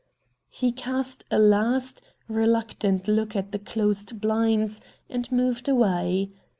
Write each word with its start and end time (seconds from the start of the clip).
He 0.49 0.71
cast 0.71 1.25
a 1.29 1.37
last, 1.37 2.01
reluctant 2.27 3.07
look 3.07 3.35
at 3.35 3.51
the 3.51 3.59
closed 3.59 4.19
blinds, 4.19 4.81
and 5.07 5.31
moved 5.31 5.69
away. 5.69 6.31